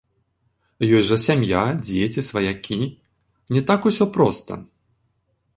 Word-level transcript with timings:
Ёсць 0.99 1.09
жа 1.09 1.17
сям'я, 1.25 1.61
дзеці, 1.85 2.25
сваякі, 2.29 2.79
не 3.57 3.61
так 3.69 3.81
усё 3.91 4.05
проста. 4.17 4.53